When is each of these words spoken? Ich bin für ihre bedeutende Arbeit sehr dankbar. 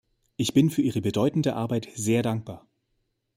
Ich 0.35 0.55
bin 0.55 0.71
für 0.71 0.81
ihre 0.81 0.99
bedeutende 0.99 1.55
Arbeit 1.55 1.87
sehr 1.93 2.23
dankbar. 2.23 2.65